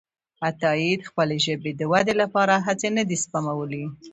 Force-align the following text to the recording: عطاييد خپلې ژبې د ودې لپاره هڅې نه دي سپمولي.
عطاييد 0.47 0.99
خپلې 1.09 1.37
ژبې 1.45 1.71
د 1.75 1.81
ودې 1.91 2.13
لپاره 2.21 2.53
هڅې 2.65 2.89
نه 2.97 3.03
دي 3.09 3.17
سپمولي. 3.23 3.83